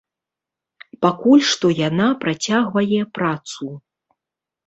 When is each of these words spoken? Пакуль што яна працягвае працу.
Пакуль 1.05 1.43
што 1.49 1.67
яна 1.89 2.07
працягвае 2.23 3.01
працу. 3.17 3.65